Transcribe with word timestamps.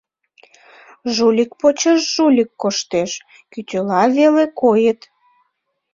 Жулик 1.15 1.51
почеш 1.59 2.01
жулик 2.13 2.49
коштеш, 2.61 3.11
кӱтӱла 3.51 4.03
веле 4.17 4.45
койыт. 4.59 5.01